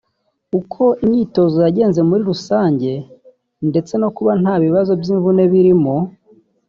uko 0.59 0.83
imyitozo 1.03 1.57
yagenze 1.65 1.99
muri 2.09 2.21
rusange 2.31 2.91
ndetse 3.69 3.93
no 4.01 4.09
kuba 4.15 4.31
nta 4.41 4.53
bibazo 4.63 4.91
by’imvune 5.01 5.43
birimo 5.51 5.95